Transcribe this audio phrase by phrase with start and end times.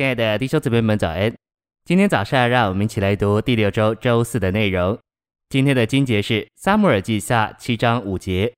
[0.00, 1.30] 亲爱的弟兄姊妹们，早安！
[1.84, 4.98] 今天早上，让我们一起来读第六周周四的内容。
[5.50, 8.50] 今天的经节是《撒母耳记下》七章五节：“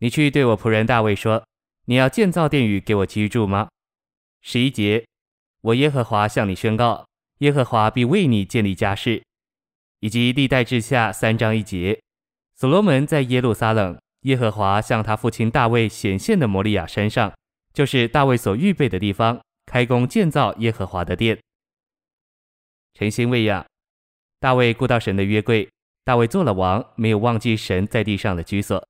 [0.00, 1.42] 你去对我仆人大卫说，
[1.86, 3.70] 你要建造殿宇给我居住吗？”
[4.44, 5.02] 十一节
[5.64, 7.06] ：“我耶和华向你宣告，
[7.38, 9.22] 耶和华必为你建立家室。”
[10.00, 11.98] 以及历代志下三章一节
[12.54, 17.32] ：“所罗门在耶路撒冷，耶和华向他父亲大卫显现的摩利亚山上，
[17.72, 21.38] 就是大卫所预备的地方。”开工建造耶和华的殿，
[22.94, 23.64] 诚心喂养。
[24.38, 25.68] 大卫顾到神的约柜，
[26.02, 28.82] 大卫做了王，没有忘记神在地上的居所。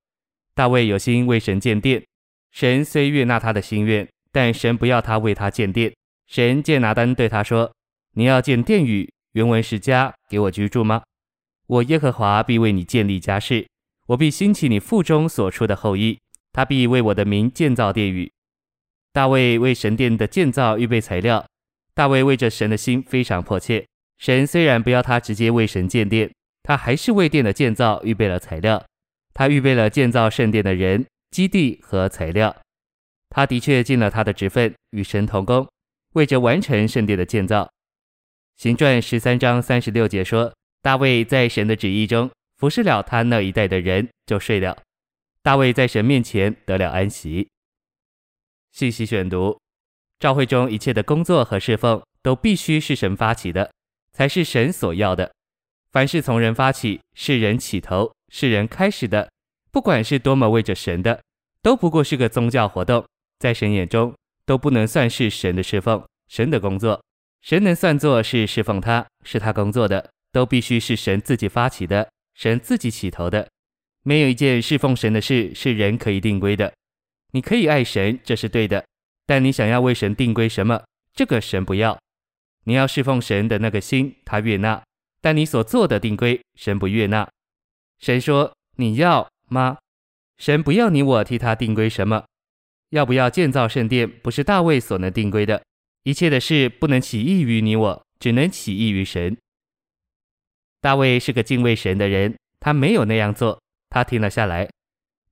[0.54, 2.04] 大卫有心为神建殿，
[2.52, 5.92] 神虽悦纳他的心愿，但神不要他为他建殿。
[6.26, 7.72] 神借拿单对他说
[8.14, 11.02] ：“你要建殿宇，原文是家，给我居住吗？
[11.66, 13.66] 我耶和华必为你建立家室，
[14.06, 16.18] 我必兴起你腹中所出的后裔，
[16.52, 18.30] 他必为我的名建造殿宇。”
[19.12, 21.44] 大卫为神殿的建造预备材料。
[21.94, 23.84] 大卫为着神的心非常迫切。
[24.18, 26.30] 神虽然不要他直接为神建殿，
[26.62, 28.84] 他还是为殿的建造预备了材料。
[29.34, 32.54] 他预备了建造圣殿的人、基地和材料。
[33.30, 35.66] 他的确尽了他的职分，与神同工，
[36.14, 37.70] 为着完成圣殿的建造。
[38.56, 40.52] 行传十三章三十六节说，
[40.82, 44.76] 大卫在神的旨意中服侍了他那一代的人，就睡了。
[45.42, 47.48] 大卫在神面前得了安息。
[48.72, 49.58] 信息选读：
[50.18, 53.70] 教会中一切的工作和侍奉都必须是神发起的，
[54.12, 55.32] 才是神所要的。
[55.92, 59.30] 凡是从人发起，是人起头，是人开始的，
[59.72, 61.20] 不管是多么为着神的，
[61.62, 63.04] 都不过是个宗教活动，
[63.38, 64.14] 在神眼中
[64.46, 67.02] 都不能算是神的侍奉、神的工作。
[67.42, 73.48] 神能算作是侍奉他，是他工作的，都必须是神自己发起的，神自己起头的。
[74.02, 76.72] 没有一件侍奉神的事是人可以定规的。
[77.32, 78.84] 你可以爱神，这是对的，
[79.26, 80.82] 但你想要为神定规什么，
[81.14, 81.98] 这个神不要。
[82.64, 84.82] 你要侍奉神的那个心，他悦纳，
[85.20, 87.28] 但你所做的定规，神不悦纳。
[87.98, 89.78] 神说你要吗？
[90.38, 92.24] 神不要你我替他定规什么？
[92.90, 95.62] 要不要建造圣殿，不是大卫所能定规的。
[96.02, 99.36] 一切的事不能起意于你我，只能起意于神。
[100.80, 103.60] 大卫是个敬畏神的人，他没有那样做，
[103.90, 104.68] 他停了下来。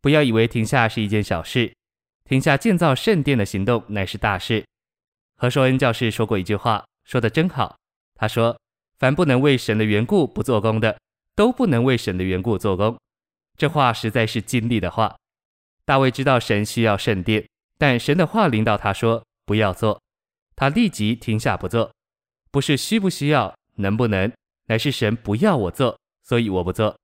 [0.00, 1.72] 不要以为停下是一件小事。
[2.28, 4.62] 停下建造圣殿的行动乃是大事。
[5.38, 7.78] 何绍恩教士说过一句话，说得真好。
[8.14, 8.60] 他说
[9.00, 10.98] ：“凡不能为神的缘故不做工的，
[11.34, 12.98] 都不能为神的缘故做工。”
[13.56, 15.16] 这话实在是经历的话。
[15.86, 19.98] 大卫知道神需要圣殿，但神的话临到他说：“不要做。”
[20.54, 21.90] 他立即停下不做，
[22.50, 24.30] 不是需不需要，能不能，
[24.66, 26.94] 乃是神不要我做，所以我不做。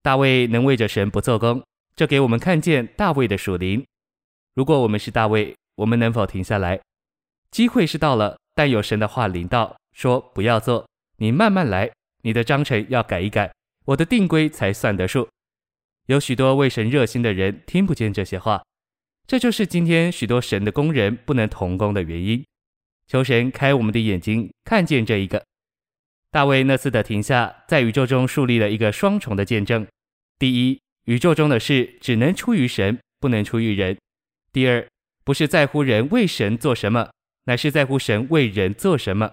[0.00, 1.62] 大卫能为着神不做工，
[1.94, 3.84] 这给我们看见大卫的属灵。
[4.54, 6.80] 如果我们是大卫，我们能否停下来？
[7.50, 10.86] 机会是到了，但有神的话临到，说不要做，
[11.16, 11.90] 你慢慢来，
[12.22, 13.52] 你的章程要改一改，
[13.86, 15.26] 我的定规才算得数。
[16.06, 18.62] 有许多为神热心的人听不见这些话，
[19.26, 22.44] 这就是今天许多神的工人不能同工的原因。
[23.06, 25.44] 求神开我们的眼睛，看见这一个。
[26.30, 29.86] 大卫那次的停下，在宇宙中树立了一个双重的见证：
[30.38, 33.96] 第一，宇宙中的事只能出于神，不能出于人。
[34.52, 34.86] 第二，
[35.24, 37.10] 不是在乎人为神做什么，
[37.44, 39.32] 乃是在乎神为人做什么。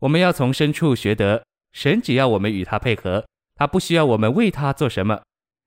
[0.00, 5.22] 我们要从深处学得，神只要我们与他配合，他不需要我们为他做什么。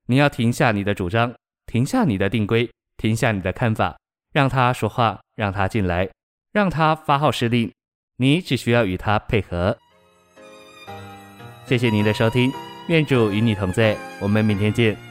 [0.08, 1.34] 你要停下你的主张，
[1.66, 3.96] 停下你的定规，停下你的看法，
[4.32, 6.08] 让他说话，让他进来，
[6.52, 7.72] 让他发号施令。
[8.18, 9.76] 你只需要与他配合。
[11.64, 12.52] 谢谢您的收听，
[12.88, 15.05] 愿主与你同在，我们明天见。